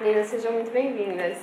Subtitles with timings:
[0.00, 1.38] Meninas, sejam muito bem-vindas.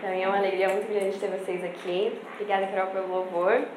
[0.00, 2.20] Para mim é uma alegria muito grande ter vocês aqui.
[2.34, 3.68] Obrigada, Carol, pelo louvor.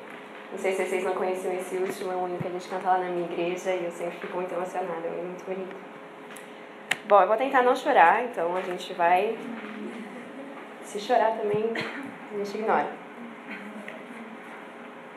[0.52, 2.90] Não sei se vocês não conheciam esse último, é o único que a gente canta
[2.90, 5.76] lá na minha igreja e eu sempre fico muito emocionada, é muito bonito.
[7.06, 9.38] Bom, eu vou tentar não chorar, então a gente vai.
[10.84, 11.72] Se chorar também,
[12.34, 12.90] a gente ignora.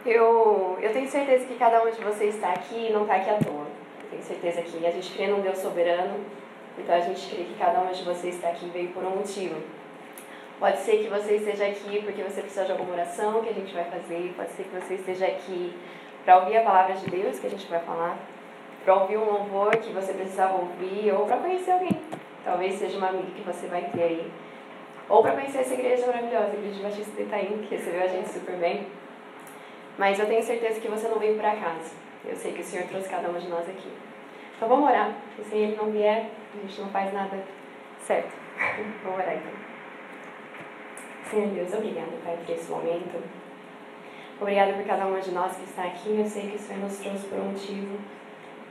[0.04, 3.30] Eu, eu tenho certeza que cada um de vocês está aqui e não está aqui
[3.30, 3.66] à toa.
[4.02, 6.22] Eu tenho certeza que a gente crê num Deus soberano,
[6.78, 9.60] então a gente crê que cada um de vocês está aqui veio por um motivo.
[10.58, 13.74] Pode ser que você esteja aqui porque você precisa de alguma oração que a gente
[13.74, 15.76] vai fazer, pode ser que você esteja aqui
[16.24, 18.16] para ouvir a palavra de Deus que a gente vai falar,
[18.84, 22.00] para ouvir um louvor que você precisava ouvir, ou para conhecer alguém.
[22.44, 24.32] Talvez seja uma amiga que você vai ter aí.
[25.08, 28.28] Ou para conhecer essa igreja maravilhosa, a Igreja Batista de Itaim, que recebeu a gente
[28.28, 28.86] super bem.
[29.98, 31.92] Mas eu tenho certeza que você não veio por acaso.
[32.24, 33.90] Eu sei que o Senhor trouxe cada um de nós aqui.
[34.56, 37.38] Então vamos orar, porque se Ele não vier, a gente não faz nada
[38.00, 38.32] certo.
[39.02, 39.52] vamos orar então.
[41.30, 43.22] Senhor Deus, obrigada, Pai, por esse momento.
[44.40, 46.18] Obrigada por cada uma de nós que está aqui.
[46.18, 47.98] Eu sei que o Senhor nos trouxe por um motivo.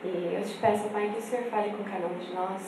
[0.03, 2.62] E eu te peço, Pai, que o Senhor fale com cada um de nós,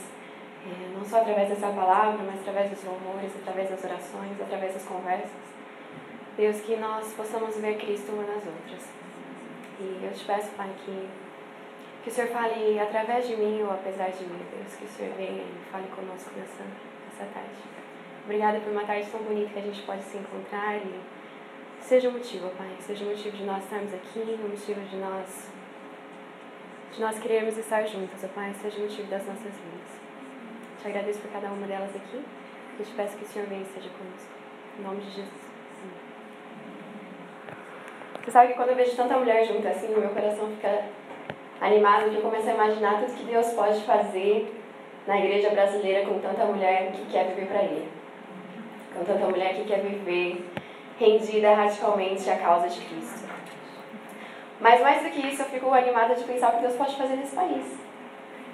[0.66, 4.84] é, não só através dessa palavra, mas através dos louvores, através das orações, através das
[4.84, 5.30] conversas.
[6.38, 8.90] Deus, que nós possamos ver Cristo uma nas outras.
[9.80, 11.08] E eu te peço, Pai, que,
[12.06, 15.12] que o Senhor fale através de mim ou apesar de mim, Deus, que o Senhor
[15.16, 17.58] venha e fale conosco nessa, nessa tarde.
[18.26, 21.02] Obrigada por uma tarde tão bonita que a gente pode se encontrar e
[21.82, 25.50] seja o motivo, Pai, seja o motivo de nós estarmos aqui, o motivo de nós
[26.94, 30.00] de nós querermos estar juntas, ó Pai, seja o motivo das nossas vidas.
[30.80, 32.24] Te agradeço por cada uma delas aqui
[32.80, 34.32] e te peço que o Senhor venha e esteja conosco.
[34.78, 35.46] Em nome de Jesus.
[38.24, 40.86] Você sabe que quando eu vejo tanta mulher junta assim, o meu coração fica
[41.66, 44.54] animado de eu começo a imaginar tudo que Deus pode fazer
[45.08, 47.90] na igreja brasileira com tanta mulher que quer viver para Ele.
[48.96, 50.46] Com tanta mulher que quer viver
[51.00, 53.26] rendida radicalmente à causa de Cristo.
[54.62, 57.16] Mas mais do que isso, eu fico animada de pensar o que Deus pode fazer
[57.16, 57.66] nesse país.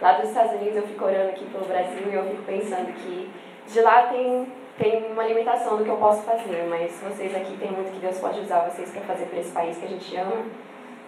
[0.01, 3.29] Lá dos Estados Unidos, eu fico orando aqui pelo Brasil e eu fico pensando que
[3.67, 7.71] de lá tem, tem uma limitação do que eu posso fazer, mas vocês aqui tem
[7.71, 10.45] muito que Deus pode usar vocês para fazer para esse país que a gente ama.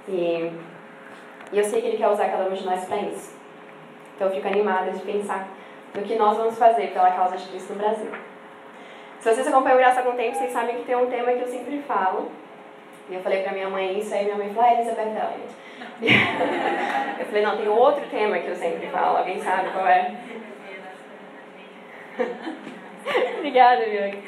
[0.08, 0.52] E,
[1.54, 3.32] e eu sei que Ele quer usar cada um de nós para isso.
[4.16, 5.48] Então eu fico animada de pensar
[5.94, 8.12] no que nós vamos fazer pela causa de Cristo no Brasil.
[9.20, 11.42] Se vocês acompanham o Graça há algum tempo, vocês sabem que tem um tema que
[11.42, 12.32] eu sempre falo,
[13.10, 15.04] e eu falei pra minha mãe isso, aí minha mãe falou, ah, Elizabeth
[16.02, 17.20] Elliot.
[17.20, 20.16] eu falei, não, tem outro tema que eu sempre falo, alguém sabe qual é?
[23.38, 24.20] Obrigada, viu?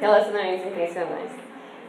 [0.00, 1.47] Relacionamentos intencionais.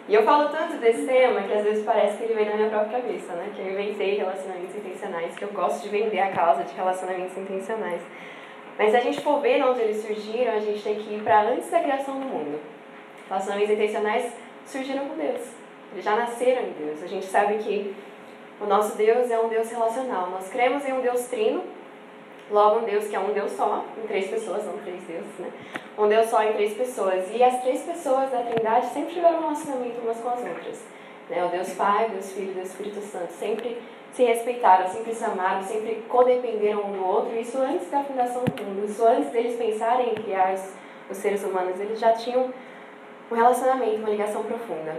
[0.10, 2.70] E eu falo tanto desse tema que às vezes parece que ele vem na minha
[2.70, 3.52] própria cabeça, né?
[3.56, 8.02] Que eu inventei relacionamentos intencionais, que eu gosto de vender a causa de relacionamentos intencionais.
[8.76, 11.44] Mas se a gente for ver onde eles surgiram, a gente tem que ir para
[11.44, 12.60] antes da criação do mundo.
[13.28, 14.34] Relacionamentos intencionais
[14.66, 15.42] surgiram com Deus.
[15.92, 17.04] Eles já nasceram em Deus.
[17.04, 17.94] A gente sabe que
[18.60, 20.32] o nosso Deus é um Deus relacional.
[20.32, 21.62] Nós cremos em um Deus trino,
[22.52, 25.52] logo um Deus que é um Deus só, em três pessoas, não três deuses, né?
[25.98, 27.26] Um Deus só em três pessoas.
[27.34, 30.84] E as três pessoas da Trindade sempre tiveram um relacionamento umas com as outras.
[31.30, 31.46] Né?
[31.46, 33.78] O Deus Pai, o Deus Filho Deus Espírito Santo sempre
[34.14, 37.40] se respeitaram, sempre se amaram, sempre codependeram um do outro.
[37.40, 40.74] Isso antes da fundação do mundo, isso antes deles pensarem em criar os,
[41.10, 42.52] os seres humanos, eles já tinham
[43.32, 44.98] um relacionamento, uma ligação profunda.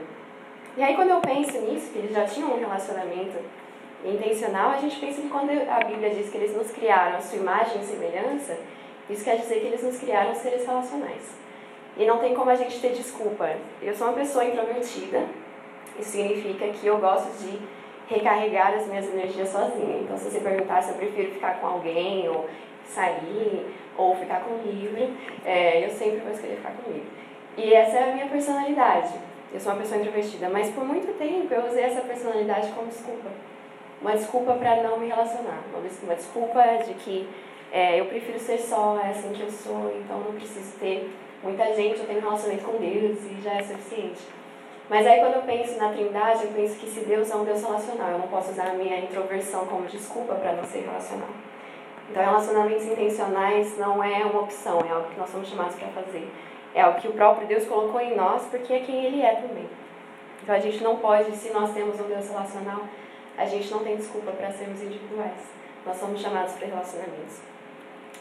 [0.77, 3.39] E aí quando eu penso nisso, que eles já tinham um relacionamento
[4.05, 7.39] intencional, a gente pensa que quando a Bíblia diz que eles nos criaram a sua
[7.39, 8.59] imagem e semelhança,
[9.09, 11.39] isso quer dizer que eles nos criaram seres relacionais.
[11.97, 13.57] E não tem como a gente ter desculpa.
[13.83, 15.27] Eu sou uma pessoa introvertida,
[15.99, 17.59] isso significa que eu gosto de
[18.09, 19.99] recarregar as minhas energias sozinha.
[19.99, 22.49] Então, se você perguntar se eu prefiro ficar com alguém, ou
[22.85, 27.11] sair, ou ficar com um livro, é, eu sempre vou escolher ficar com um livro.
[27.57, 29.15] E essa é a minha personalidade.
[29.53, 33.29] Eu sou uma pessoa introvertida, mas por muito tempo eu usei essa personalidade como desculpa.
[34.01, 35.63] Uma desculpa para não me relacionar.
[35.73, 37.29] Uma desculpa de que
[37.71, 41.11] é, eu prefiro ser só, é assim que eu sou, então não preciso ter
[41.43, 44.21] muita gente, eu tenho um relacionamento com Deus e já é suficiente.
[44.89, 47.63] Mas aí quando eu penso na Trindade, eu penso que se Deus é um Deus
[47.63, 51.29] relacional, eu não posso usar a minha introversão como desculpa para não ser relacional.
[52.11, 56.29] Então relacionamentos intencionais não é uma opção, é algo que nós somos chamados para fazer.
[56.75, 59.69] É o que o próprio Deus colocou em nós, porque é quem Ele é também.
[60.43, 62.81] Então a gente não pode, se nós temos um Deus relacional,
[63.41, 65.41] a gente não tem desculpa para sermos individuais.
[65.87, 67.41] Nós somos chamados para relacionamentos.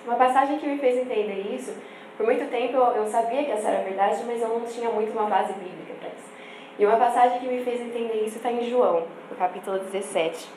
[0.06, 1.76] Uma passagem que me fez entender isso,
[2.16, 5.12] por muito tempo eu, sabia que essa era a verdade, mas eu não tinha muito
[5.12, 6.30] uma base bíblica para isso.
[6.80, 10.48] E uma passagem que me fez entender isso está em João, no capítulo 17.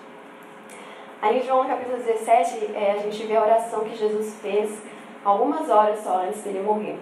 [1.21, 4.81] Aí em João, no capítulo 17, é, a gente vê a oração que Jesus fez
[5.25, 6.99] algumas horas só antes dele morrer.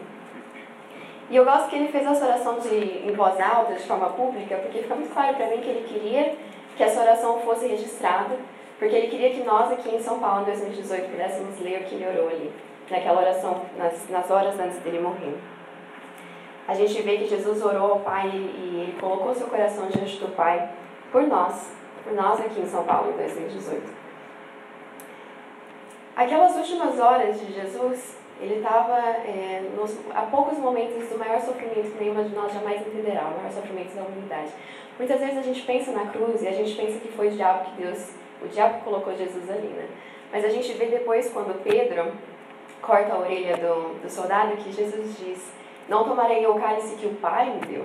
[1.28, 2.74] E eu gosto que ele fez essa oração de,
[3.06, 6.36] em voz alta, de forma pública, porque fica muito claro para mim que ele queria
[6.80, 8.38] que essa oração fosse registrada,
[8.78, 11.94] porque ele queria que nós aqui em São Paulo, em 2018, pudéssemos ler o que
[11.96, 12.50] ele orou ali,
[12.90, 15.36] naquela oração, nas, nas horas antes dele morrer.
[16.66, 20.34] A gente vê que Jesus orou ao Pai e ele colocou seu coração diante do
[20.34, 20.70] Pai
[21.12, 21.70] por nós,
[22.02, 23.82] por nós aqui em São Paulo, em 2018.
[26.16, 29.62] Aquelas últimas horas de Jesus, ele estava é,
[30.14, 33.94] a poucos momentos do maior sofrimento que nenhuma de nós jamais entenderá, o maior sofrimento
[33.94, 34.50] da humanidade.
[34.98, 37.66] Muitas vezes a gente pensa na cruz e a gente pensa que foi o diabo
[37.66, 39.88] que Deus, o diabo colocou Jesus ali, né?
[40.32, 42.12] Mas a gente vê depois quando Pedro
[42.80, 45.52] corta a orelha do, do soldado que Jesus diz:
[45.88, 47.84] Não tomarei o cálice que o Pai me deu.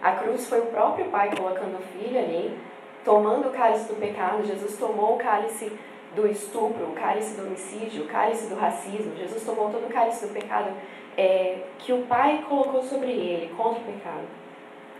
[0.00, 2.56] A cruz foi o próprio Pai colocando o filho ali,
[3.04, 4.44] tomando o cálice do pecado.
[4.44, 5.72] Jesus tomou o cálice
[6.14, 9.16] do estupro, o cálice do homicídio, o cálice do racismo.
[9.16, 10.70] Jesus tomou todo o cálice do pecado
[11.16, 14.24] é, que o Pai colocou sobre ele, contra o pecado.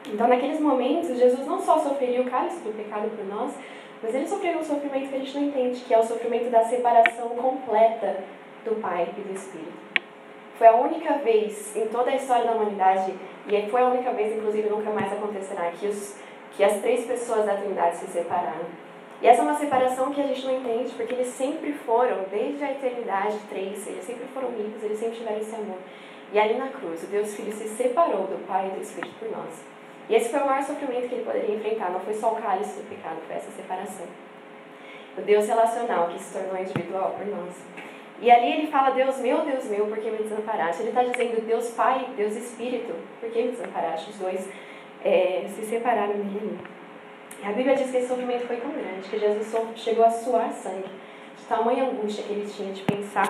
[0.06, 3.54] Então, naqueles momentos, Jesus não só sofreria o cálice do pecado por nós,
[4.02, 6.64] mas ele sofreu um sofrimento que a gente não entende, que é o sofrimento da
[6.64, 8.18] separação completa
[8.64, 9.72] do Pai e do Espírito.
[10.58, 13.14] Foi a única vez em toda a história da humanidade,
[13.48, 16.16] e foi a única vez, inclusive nunca mais acontecerá, que, os,
[16.52, 18.66] que as três pessoas da Trindade se separaram.
[19.22, 22.62] E essa é uma separação que a gente não entende, porque eles sempre foram, desde
[22.62, 25.78] a eternidade, três, eles sempre foram ricos, eles sempre tiveram esse amor.
[26.32, 29.30] E ali na cruz, o Deus Filho se separou do Pai e do Espírito por
[29.30, 29.62] nós.
[30.08, 32.80] E esse foi o maior sofrimento que ele poderia enfrentar, não foi só o cálice
[32.80, 34.06] do pecado, foi essa separação.
[35.16, 37.54] O Deus relacional que se tornou individual por nós.
[38.20, 40.82] E ali ele fala, Deus meu, Deus meu, por que me desamparaste?
[40.82, 44.10] Ele está dizendo, Deus Pai, Deus Espírito, por que me desamparaste?
[44.10, 44.48] Os dois
[45.04, 46.58] é, se separaram dele.
[47.44, 50.88] A Bíblia diz que esse sofrimento foi tão grande que Jesus chegou a suar sangue,
[51.36, 53.28] de tamanha angústia que ele tinha de pensar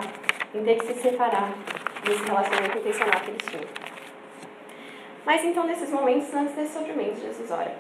[0.55, 1.53] em ter que se separar
[2.05, 3.65] desse relacionamento intencional que eles tinham.
[5.27, 7.75] Mas então, nesses momentos, antes desse sofrimento, Jesus ora.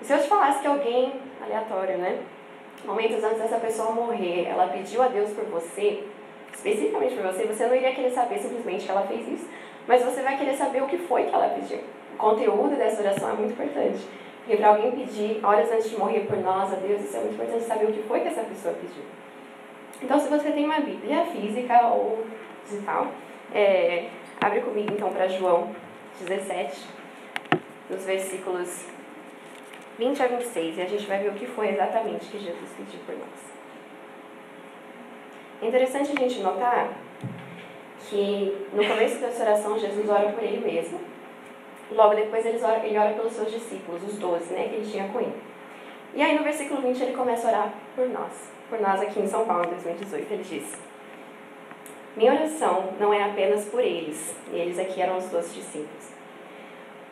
[0.00, 1.12] E se eu te falasse que alguém,
[1.42, 2.20] aleatório, né?
[2.86, 6.04] Momentos antes dessa pessoa morrer, ela pediu a Deus por você,
[6.54, 9.46] especificamente por você, você não iria querer saber simplesmente que ela fez isso,
[9.86, 11.80] mas você vai querer saber o que foi que ela pediu.
[12.14, 14.23] O conteúdo dessa oração é muito importante.
[14.44, 17.34] Porque para alguém pedir horas antes de morrer por nós, a Deus, isso é muito
[17.34, 19.02] importante saber o que foi que essa pessoa pediu.
[20.02, 22.26] Então, se você tem uma Bíblia física ou
[22.68, 23.08] digital,
[23.54, 25.74] é, abre comigo então para João
[26.20, 26.78] 17,
[27.88, 28.86] nos versículos
[29.98, 33.00] 20 a 26, e a gente vai ver o que foi exatamente que Jesus pediu
[33.06, 33.54] por nós.
[35.62, 36.92] É interessante a gente notar
[38.00, 41.13] que no começo dessa oração Jesus ora por ele mesmo
[41.90, 45.08] Logo depois ele ora, ele ora pelos seus discípulos, os doze, né, que ele tinha
[45.08, 45.34] com ele.
[46.14, 49.26] E aí no versículo 20 ele começa a orar por nós, por nós aqui em
[49.26, 50.32] São Paulo, em 2018.
[50.32, 50.78] Ele diz:
[52.16, 56.12] Minha oração não é apenas por eles, e eles aqui eram os doze discípulos.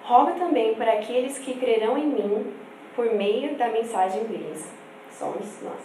[0.03, 2.55] Rogo também por aqueles que crerão em mim
[2.95, 4.71] por meio da mensagem deles.
[5.11, 5.81] Somos nós.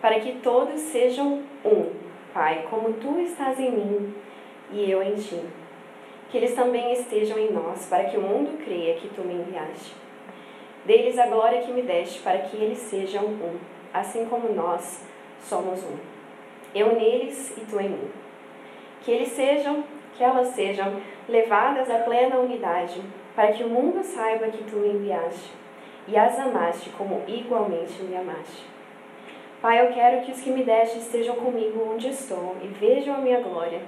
[0.00, 1.92] Para que todos sejam um,
[2.32, 4.14] Pai, como tu estás em mim
[4.70, 5.40] e eu em ti
[6.32, 9.94] que eles também estejam em nós, para que o mundo creia que tu me enviaste.
[10.86, 13.58] Deles a glória que me deste, para que eles sejam um,
[13.92, 15.04] assim como nós
[15.42, 15.94] somos um.
[16.74, 18.10] Eu neles e tu em mim.
[19.02, 19.84] Que eles sejam,
[20.16, 23.02] que elas sejam levadas à plena unidade,
[23.36, 25.52] para que o mundo saiba que tu me enviaste
[26.08, 28.64] e as amaste como igualmente me amaste.
[29.60, 33.18] Pai, eu quero que os que me deste estejam comigo onde estou e vejam a
[33.18, 33.82] minha glória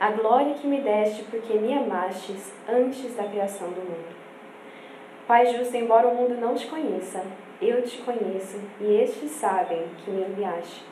[0.00, 4.16] a glória que me deste, porque me amastes antes da criação do mundo.
[5.26, 7.22] Pai justo, embora o mundo não te conheça,
[7.60, 10.82] eu te conheço e estes sabem que me enviaste.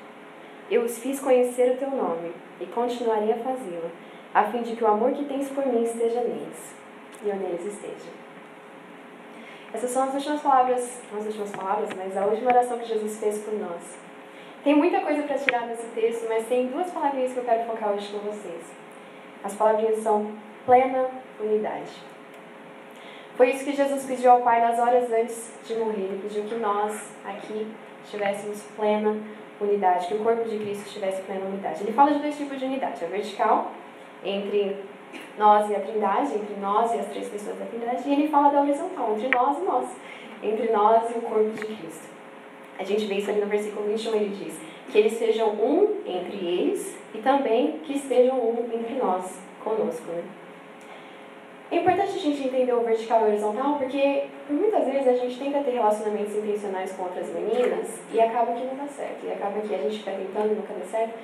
[0.70, 3.90] Eu os fiz conhecer o teu nome e continuarei a fazê-lo,
[4.34, 6.76] a fim de que o amor que tens por mim esteja neles
[7.24, 8.10] e eu neles esteja.
[9.72, 13.38] Essas são as últimas palavras, as últimas palavras, mas a última oração que Jesus fez
[13.38, 13.98] por nós.
[14.62, 17.94] Tem muita coisa para tirar desse texto, mas tem duas palavrinhas que eu quero focar
[17.94, 18.87] hoje com vocês.
[19.42, 20.32] As palavrinhas são
[20.66, 21.06] plena
[21.40, 21.92] unidade.
[23.36, 26.02] Foi isso que Jesus pediu ao Pai nas horas antes de morrer.
[26.02, 27.68] Ele pediu que nós aqui
[28.10, 29.16] tivéssemos plena
[29.60, 31.82] unidade, que o corpo de Cristo tivesse plena unidade.
[31.82, 33.70] Ele fala de dois tipos de unidade: a vertical,
[34.24, 34.76] entre
[35.38, 38.50] nós e a Trindade, entre nós e as três pessoas da Trindade, e ele fala
[38.50, 39.86] da horizontal, entre nós e nós,
[40.42, 42.08] entre nós e o corpo de Cristo.
[42.78, 46.36] A gente vê isso ali no versículo 21, ele diz: que eles sejam um entre
[46.36, 50.10] eles e também que estejam um entre nós, conosco.
[50.10, 50.22] Né?
[51.70, 55.12] É importante a gente entender o vertical e o horizontal porque por muitas vezes a
[55.12, 59.32] gente tenta ter relacionamentos intencionais com outras meninas e acaba que não dá certo, e
[59.32, 61.14] acaba que a gente fica tentando e nunca dá certo,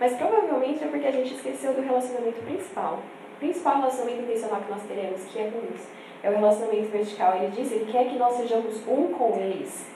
[0.00, 3.00] mas provavelmente é porque a gente esqueceu do relacionamento principal,
[3.38, 5.86] principal relacionamento intencional que nós teremos, que é com Deus.
[6.22, 7.36] É o relacionamento vertical.
[7.36, 9.86] Ele diz, ele quer que nós sejamos um com eles.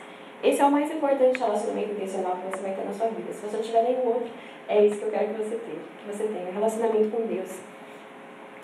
[0.44, 3.32] Esse é o mais importante relacionamento intencional que você vai ter na sua vida.
[3.32, 4.28] Se você não tiver nenhum outro,
[4.68, 5.80] é isso que eu quero que você tenha.
[5.98, 7.60] Que você tenha, relacionamento com Deus.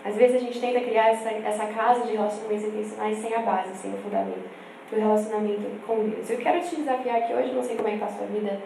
[0.04, 3.75] Às vezes a gente tenta criar essa, essa casa de relacionamentos intencionais sem a base,
[3.76, 4.50] sem o fundamento
[4.90, 6.28] do relacionamento com Deus.
[6.28, 8.60] Eu quero te desafiar aqui hoje, não sei como é que está a sua vida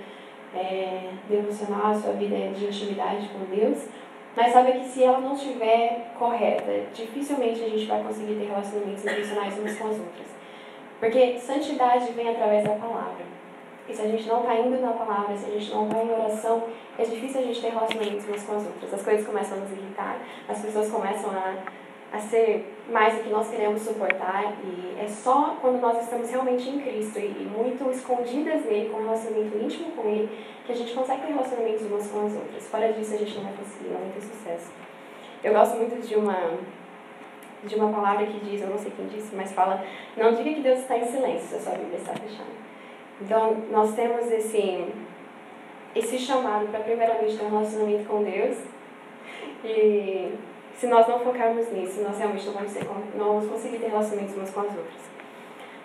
[0.53, 3.87] é, devocional, a sua vida de intimidade com Deus,
[4.37, 9.05] mas sabe que se ela não estiver correta, dificilmente a gente vai conseguir ter relacionamentos
[9.05, 10.44] intencionais umas com as outras.
[11.01, 13.25] Porque santidade vem através da palavra.
[13.89, 16.11] E se a gente não está indo na palavra, se a gente não está em
[16.11, 16.65] oração,
[16.99, 18.95] é difícil a gente ter relacionamentos umas com as outras.
[18.95, 21.55] As coisas começam a nos irritar, as pessoas começam a,
[22.11, 24.55] a ser mais do que nós queremos suportar.
[24.65, 29.01] E é só quando nós estamos realmente em Cristo e, e muito escondidas nele, com
[29.01, 30.31] um relacionamento íntimo com ele,
[30.65, 32.67] que a gente consegue ter relacionamentos umas com as outras.
[32.69, 34.73] Fora disso, a gente não vai conseguir, não vai ter sucesso.
[35.43, 36.59] Eu gosto muito de uma
[37.67, 39.85] de uma palavra que diz, eu não sei quem disse, mas fala,
[40.17, 42.51] não diga que Deus está em silêncio se a sua Bíblia está fechada.
[43.21, 44.87] Então, nós temos esse,
[45.95, 48.59] esse chamado para, primeiramente, ter um relacionamento com Deus.
[49.65, 50.35] E
[50.77, 52.85] se nós não focarmos nisso, nós realmente não vamos, ter,
[53.17, 55.15] não vamos conseguir ter relacionamentos umas com as outras.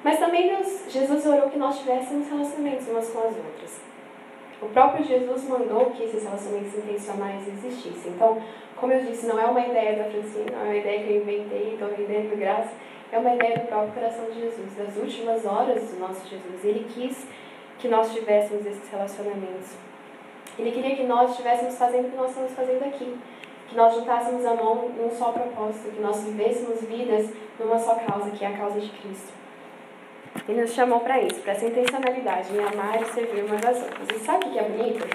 [0.04, 3.82] Mas também Deus, Jesus orou que nós tivéssemos relacionamentos umas com as outras.
[4.62, 8.12] O próprio Jesus mandou que esses relacionamentos intencionais existissem.
[8.12, 8.42] Então,
[8.76, 11.22] como eu disse, não é uma ideia da Francine, não é uma ideia que eu
[11.22, 12.72] inventei, estou vendendo graça
[13.12, 16.64] é uma ideia do próprio coração de Jesus, das últimas horas do nosso Jesus.
[16.64, 17.26] Ele quis
[17.80, 19.76] que nós tivéssemos esses relacionamentos.
[20.58, 23.18] Ele queria que nós estivéssemos fazendo o que nós estamos fazendo aqui.
[23.68, 28.32] Que nós juntássemos a mão num só propósito, que nós vivêssemos vidas numa só causa,
[28.32, 29.32] que é a causa de Cristo.
[30.48, 34.08] Ele nos chamou para isso, para essa intencionalidade em amar e servir umas às outras.
[34.16, 35.08] E sabe o que é bonito?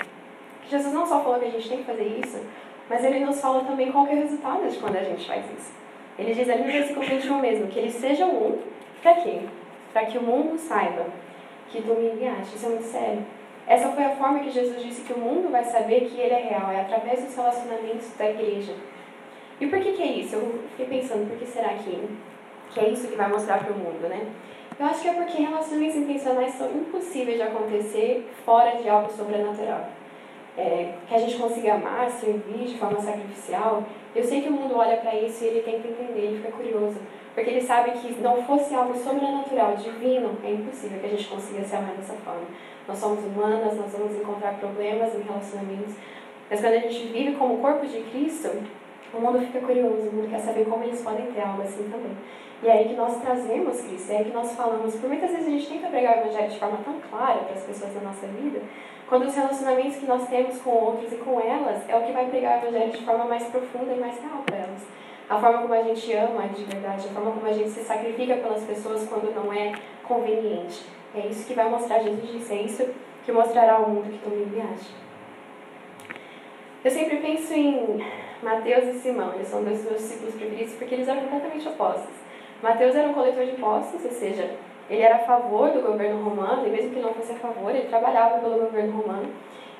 [0.63, 2.41] Que Jesus não só falou que a gente tem que fazer isso,
[2.89, 5.73] mas ele nos fala também qual é o resultado de quando a gente faz isso.
[6.19, 8.59] Ele diz ali no versículo 21 mesmo, que eles sejam um,
[9.03, 9.41] para quê?
[9.93, 11.07] Para que o mundo saiba
[11.69, 12.57] que tu me enviaste.
[12.57, 13.27] Isso é muito sério.
[13.67, 16.49] Essa foi a forma que Jesus disse que o mundo vai saber que ele é
[16.49, 18.75] real, é através dos relacionamentos da igreja.
[19.61, 20.37] E por que, que é isso?
[20.37, 22.09] Eu fiquei pensando, por que será que,
[22.71, 24.27] que é isso que vai mostrar para o mundo, né?
[24.79, 29.89] Eu acho que é porque relações intencionais são impossíveis de acontecer fora de algo sobrenatural
[30.57, 33.83] é, que a gente consiga amar, servir de forma sacrificial,
[34.15, 36.97] eu sei que o mundo olha para isso e ele tenta entender, ele fica curioso.
[37.35, 41.65] Porque ele sabe que não fosse algo sobrenatural, divino, é impossível que a gente consiga
[41.65, 42.45] se amar dessa forma.
[42.87, 45.95] Nós somos humanas, nós vamos encontrar problemas em relacionamentos,
[46.49, 48.51] mas quando a gente vive como corpo de Cristo,
[49.17, 52.17] o mundo fica curioso, o mundo quer saber como eles podem ter algo assim também.
[52.63, 54.95] E é aí que nós trazemos Cristo, é aí que nós falamos.
[54.97, 57.63] Por muitas vezes a gente tenta pregar o Evangelho de forma tão clara para as
[57.63, 58.63] pessoas da nossa vida,
[59.09, 62.27] quando os relacionamentos que nós temos com outros e com elas é o que vai
[62.27, 64.83] pregar o Evangelho de forma mais profunda e mais real para elas.
[65.29, 68.37] A forma como a gente ama de verdade, a forma como a gente se sacrifica
[68.37, 70.85] pelas pessoas quando não é conveniente.
[71.15, 72.89] É isso que vai mostrar, Jesus disse, é isso
[73.25, 74.93] que mostrará ao mundo que tu me enviaste.
[76.85, 78.05] Eu sempre penso em
[78.45, 82.15] Mateus e Simão, eles são dois meus discípulos preferidos porque eles eram completamente opostos.
[82.63, 84.51] Mateus era um coletor de impostos, ou seja,
[84.91, 87.89] ele era a favor do governo romano, e mesmo que não fosse a favor, ele
[87.89, 89.31] trabalhava pelo governo romano.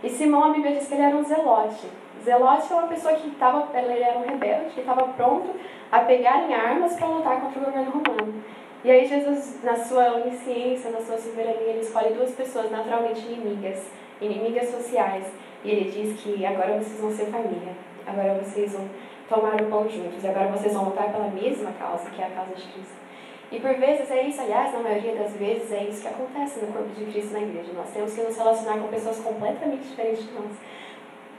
[0.03, 1.87] E Simão, a Bíblia diz que ele era um zelote.
[2.25, 5.51] Zelote é uma pessoa que estava, ele era um rebelde, que estava pronto
[5.93, 8.43] a pegar em armas para lutar contra o governo romano.
[8.83, 13.91] E aí Jesus, na sua onisciência, na sua soberania, ele escolhe duas pessoas naturalmente inimigas,
[14.21, 15.27] inimigas sociais.
[15.63, 17.73] E ele diz que agora vocês vão ser família,
[18.07, 18.89] agora vocês vão
[19.29, 22.31] tomar o pão juntos, e agora vocês vão lutar pela mesma causa, que é a
[22.31, 23.05] causa de Cristo.
[23.53, 26.73] E por vezes é isso, aliás, na maioria das vezes é isso que acontece no
[26.73, 27.73] corpo de Cristo na igreja.
[27.73, 30.53] Nós temos que nos relacionar com pessoas completamente diferentes de nós.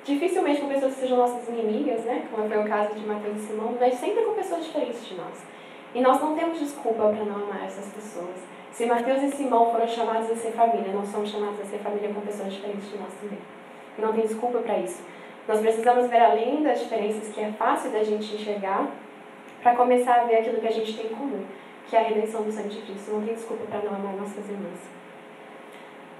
[0.03, 2.25] Dificilmente com pessoas que sejam nossas inimigas, né?
[2.31, 5.43] Como foi o caso de Mateus e Simão, mas sempre com pessoas diferentes de nós.
[5.93, 8.35] E nós não temos desculpa para não amar essas pessoas.
[8.71, 12.13] Se Mateus e Simão foram chamados a ser família, nós somos chamados a ser família
[12.13, 13.39] com pessoas diferentes de nós também.
[13.97, 15.03] E não tem desculpa para isso.
[15.47, 18.87] Nós precisamos ver além das diferenças que é fácil da gente enxergar
[19.61, 21.45] para começar a ver aquilo que a gente tem em comum
[21.87, 23.11] que é a redenção do sangue de Cristo.
[23.11, 24.79] Não tem desculpa para não amar nossas irmãs.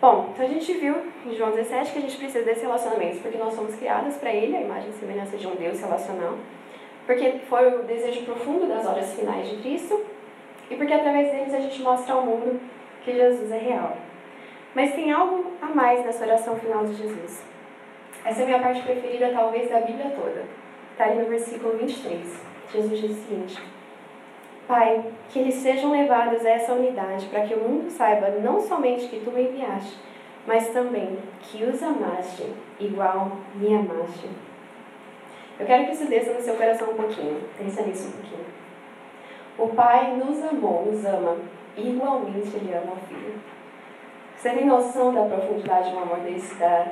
[0.01, 3.37] Bom, então a gente viu em João 17 que a gente precisa desse relacionamento, porque
[3.37, 6.37] nós somos criadas para Ele, a imagem e semelhança de um Deus relacional,
[7.05, 10.05] porque foi o desejo profundo das horas finais de Cristo,
[10.69, 12.59] e porque através deles a gente mostra ao mundo
[13.03, 13.97] que Jesus é real.
[14.75, 17.41] Mas tem algo a mais nessa oração final de Jesus.
[18.25, 20.43] Essa é a minha parte preferida, talvez, da Bíblia toda.
[20.91, 22.43] Está ali no versículo 23.
[22.73, 23.61] Jesus diz o seguinte.
[24.67, 29.07] Pai, que eles sejam levados a essa unidade, para que o mundo saiba não somente
[29.07, 29.99] que tu me enviaste,
[30.47, 34.27] mas também que os amaste igual me amaste.
[35.59, 37.41] Eu quero que isso desça no seu coração um pouquinho.
[37.57, 38.45] Pensa nisso um pouquinho.
[39.57, 41.37] O Pai nos amou, nos ama,
[41.77, 43.35] igualmente Ele ama o Filho.
[44.35, 46.85] Você tem noção da profundidade de um amor desse, da,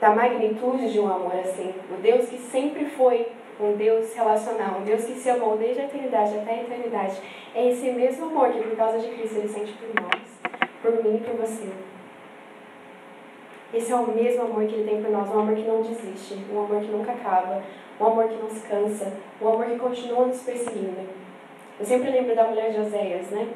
[0.00, 1.74] da magnitude de um amor assim?
[1.90, 3.26] O Deus que sempre foi
[3.58, 7.16] um Deus relacional, um Deus que se amou desde a eternidade até a eternidade.
[7.54, 10.20] É esse mesmo amor que, por causa de Cristo, Ele sente por nós,
[10.82, 11.68] por mim e por você.
[13.72, 16.38] Esse é o mesmo amor que Ele tem por nós, um amor que não desiste,
[16.52, 17.62] um amor que nunca acaba,
[17.98, 21.08] um amor que não se cansa, um amor que continua nos perseguindo.
[21.78, 23.48] Eu sempre lembro da mulher de Oséias, né?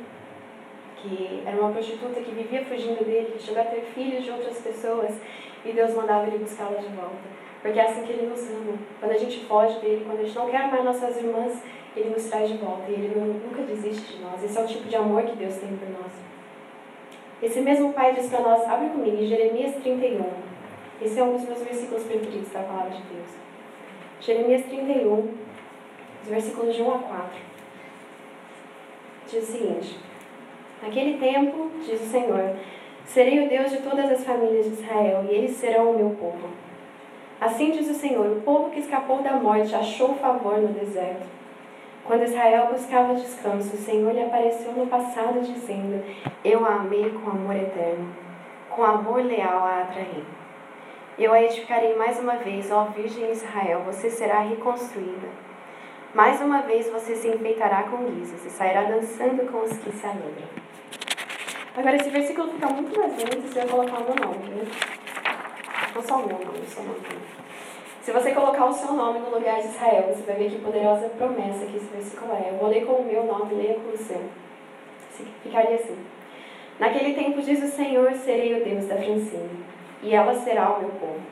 [0.96, 4.58] Que era uma prostituta que vivia fugindo dele, que chegou a ter filhos de outras
[4.58, 5.14] pessoas
[5.64, 7.40] e Deus mandava ele buscá-la de volta.
[7.62, 8.78] Porque é assim que Ele nos ama.
[8.98, 11.62] Quando a gente foge dele, quando a gente não quer mais nossas irmãs,
[11.94, 14.42] Ele nos traz de volta e Ele nunca desiste de nós.
[14.42, 16.12] Esse é o tipo de amor que Deus tem por nós.
[17.42, 20.24] Esse mesmo Pai diz para nós, abre comigo, em Jeremias 31.
[21.02, 23.28] Esse é um dos meus versículos preferidos da palavra de Deus.
[24.20, 25.34] Jeremias 31,
[26.22, 27.30] os versículos de 1 a 4.
[29.30, 29.98] Diz o seguinte:
[30.82, 32.56] Naquele tempo, diz o Senhor,
[33.12, 36.48] serei o Deus de todas as famílias de Israel, e eles serão o meu povo.
[37.40, 41.26] Assim diz o Senhor: o povo que escapou da morte achou favor no deserto.
[42.04, 46.04] Quando Israel buscava descanso, o Senhor lhe apareceu no passado, dizendo:
[46.44, 48.14] Eu a amei com amor eterno,
[48.68, 50.24] com amor leal a atraí.
[51.18, 55.28] Eu a edificarei mais uma vez, ó Virgem Israel, você será reconstruída.
[56.14, 60.06] Mais uma vez você se enfeitará com guizos e sairá dançando com os que se
[60.06, 60.69] alegram.
[61.80, 64.70] Agora, esse versículo fica muito mais lindo se eu colocar o meu nome, né?
[65.94, 67.00] Não só o meu nome, só o nome.
[68.02, 71.08] Se você colocar o seu nome no lugar de Israel, você vai ver que poderosa
[71.08, 72.50] promessa que esse versículo é.
[72.50, 74.20] Eu vou ler com o meu nome, leia com o seu.
[75.42, 75.96] Ficaria assim.
[76.78, 79.64] Naquele tempo diz o Senhor, serei o Deus da Francine,
[80.02, 81.22] e ela será o meu povo.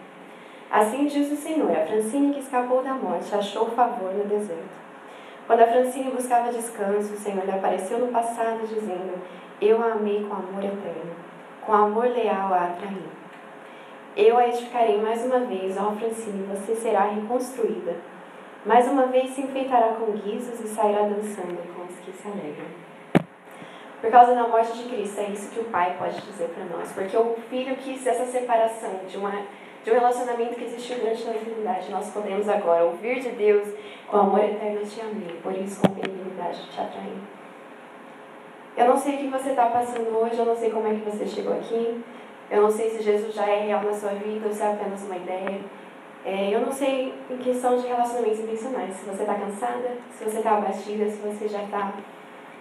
[0.70, 4.87] Assim diz o Senhor, a Francine que escapou da morte achou favor no deserto.
[5.48, 9.14] Quando a Francine buscava descanso, o Senhor lhe apareceu no passado, dizendo:
[9.58, 11.16] Eu a amei com amor eterno,
[11.64, 13.08] com amor leal a atrair.
[14.14, 17.96] Eu a edificarei mais uma vez, ó Francine, você será reconstruída.
[18.66, 22.66] Mais uma vez se enfeitará com guizos e sairá dançando com os que se alegram.
[24.02, 26.92] Por causa da morte de Cristo, é isso que o Pai pode dizer para nós.
[26.92, 29.32] Porque o Filho quis essa separação de, uma,
[29.88, 31.90] de um relacionamento que existiu durante a eternidade.
[31.90, 33.68] Nós podemos agora ouvir de Deus,
[34.06, 37.16] com amor eterno te amei, por isso com benignidade te atraí.
[38.76, 41.10] Eu não sei o que você está passando hoje, eu não sei como é que
[41.10, 42.04] você chegou aqui.
[42.50, 45.02] Eu não sei se Jesus já é real na sua vida ou se é apenas
[45.04, 45.60] uma ideia.
[46.24, 48.94] É, eu não sei em questão de relacionamentos intencionais.
[48.94, 51.94] Se você está cansada, se você está abatida, se você já está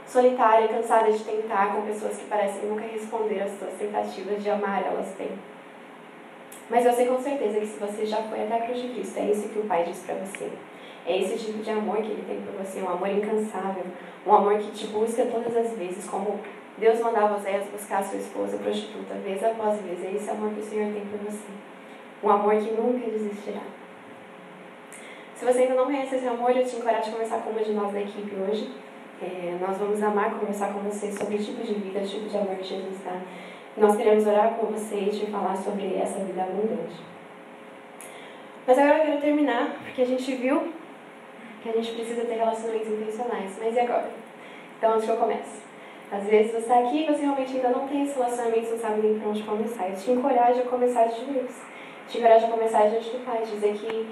[0.05, 4.83] solitária, cansada de tentar com pessoas que parecem nunca responder às suas tentativas de amar
[4.85, 5.56] elas bem.
[6.69, 9.19] Mas eu sei com certeza que se você já foi até a cruz de Cristo,
[9.19, 10.51] é isso que o Pai diz para você.
[11.05, 13.83] É esse tipo de amor que Ele tem por você, um amor incansável,
[14.25, 16.39] um amor que te busca todas as vezes, como
[16.77, 20.03] Deus mandava Oséias buscar sua esposa prostituta vez após vez.
[20.03, 21.47] É esse amor que o Senhor tem por você.
[22.21, 23.61] Um amor que nunca desistirá.
[25.35, 27.71] Se você ainda não conhece esse amor, eu te encorajo a conversar com uma de
[27.71, 28.71] nós da equipe hoje.
[29.21, 32.37] É, nós vamos amar conversar com você sobre o tipo de vida, o tipo de
[32.37, 33.19] amor que Jesus dá.
[33.77, 36.95] Nós queremos orar com você e falar sobre essa vida abundante.
[38.65, 40.73] Mas agora eu quero terminar, porque a gente viu
[41.61, 43.55] que a gente precisa ter relacionamentos intencionais.
[43.59, 44.09] Mas e agora?
[44.77, 45.61] Então, onde que eu começo?
[46.11, 49.01] Às vezes você está aqui e você realmente ainda não tem esse relacionamento, não sabe
[49.01, 49.89] nem para onde começar.
[49.89, 51.51] Eu te encorajo a começar de Deus.
[52.07, 54.07] Te encorajo a começar diante do Pai, dizer que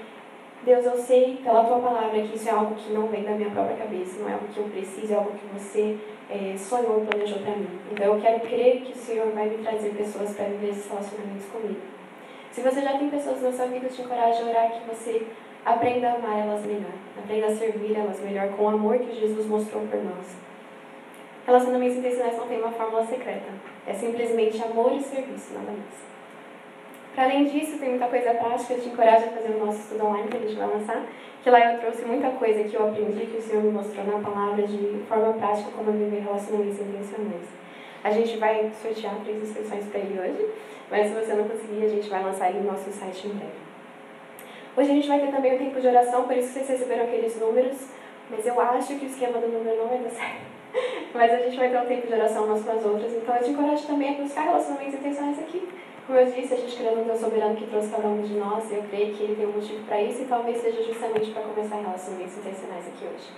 [0.64, 3.52] Deus, eu sei pela tua palavra que isso é algo que não vem da minha
[3.52, 5.98] própria cabeça, não é algo que eu preciso, é algo que você
[6.30, 7.80] é, sonhou e planejou para mim.
[7.92, 11.46] Então eu quero crer que o Senhor vai me trazer pessoas para viver esses relacionamentos
[11.52, 11.82] comigo.
[12.52, 15.28] Se você já tem pessoas na sua vida, eu te encorajo a orar que você
[15.66, 19.46] aprenda a amar elas melhor, aprenda a servir elas melhor com o amor que Jesus
[19.46, 20.36] mostrou por nós.
[21.46, 23.52] Relacionamentos intencionais não tem uma fórmula secreta.
[23.86, 26.15] É simplesmente amor e serviço, nada mais.
[27.16, 28.74] Para além disso, tem muita coisa prática.
[28.74, 31.06] Eu te encorajo a fazer o nosso estudo online que a gente vai lançar.
[31.42, 34.20] Que lá eu trouxe muita coisa que eu aprendi, que o Senhor me mostrou na
[34.20, 37.48] palavra de forma prática como viver relacionamentos intencionais.
[38.04, 40.46] A gente vai sortear três inscrições para ele hoje,
[40.92, 43.66] mas se você não conseguir, a gente vai lançar ele no nosso site em breve.
[44.76, 47.40] Hoje a gente vai ter também o tempo de oração, por isso vocês receberam aqueles
[47.40, 47.78] números,
[48.30, 50.56] mas eu acho que o esquema do número não vai dar certo.
[51.14, 53.44] Mas a gente vai ter um tempo de oração umas com as outras, então eu
[53.44, 55.68] te encorajo também a buscar relacionamentos intencionais aqui.
[56.06, 58.70] Como eu disse, a gente crê no Deus soberano que trouxe cada um de nós,
[58.72, 61.42] e eu creio que Ele tem um motivo para isso, e talvez seja justamente para
[61.42, 63.30] começar relacionamentos intencionais aqui hoje.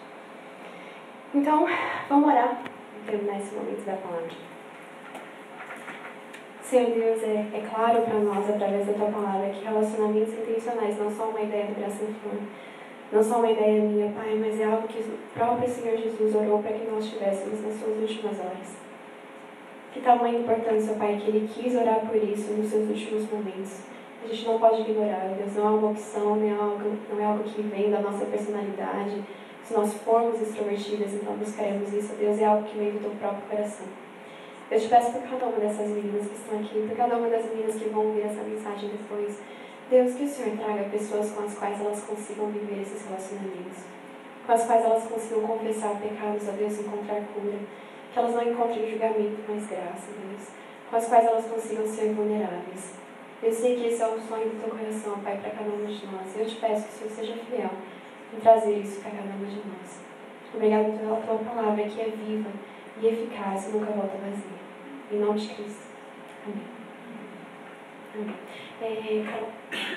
[1.34, 1.66] Então,
[2.10, 2.62] vamos orar
[2.98, 4.32] e terminar esse momento da palavra.
[6.62, 11.10] Senhor Deus, é, é claro para nós, através da tua palavra, que relacionamentos intencionais não
[11.10, 12.42] são uma ideia do Graça em Flor,
[13.14, 16.62] não são uma ideia minha, Pai, mas é algo que o próprio Senhor Jesus orou
[16.62, 18.87] para que nós tivéssemos nas suas últimas horas.
[19.98, 23.82] Que tamanha importância, Pai, que Ele quis orar por isso nos seus últimos momentos.
[24.24, 27.26] A gente não pode ignorar, Deus, não é uma opção, não é algo, não é
[27.26, 29.24] algo que vem da nossa personalidade.
[29.64, 33.42] Se nós formos extrovertidas, então buscaremos isso, Deus, é algo que vem do teu próprio
[33.50, 33.88] coração.
[34.70, 37.46] Eu te peço por cada uma dessas meninas que estão aqui, por cada uma das
[37.46, 39.40] meninas que vão ouvir essa mensagem depois.
[39.90, 43.82] Deus, que o Senhor traga pessoas com as quais elas consigam viver esses relacionamentos,
[44.46, 47.58] com as quais elas consigam confessar pecados a Deus e encontrar cura,
[48.12, 50.50] que elas não encontrem julgamento, mas graça, Deus,
[50.90, 52.94] com as quais elas consigam ser vulneráveis.
[53.42, 56.06] Eu sei que esse é o sonho do teu coração, Pai, para cada uma de
[56.08, 56.36] nós.
[56.36, 57.70] Eu te peço que o Senhor seja fiel
[58.34, 60.02] em trazer isso para cada uma de nós.
[60.54, 62.50] Obrigado pela tua palavra que é viva
[63.02, 64.58] e eficaz e nunca volta vazia.
[65.12, 65.88] Em nome de Cristo.
[66.46, 66.66] Amém.
[68.16, 68.36] Amém.
[68.82, 69.97] É,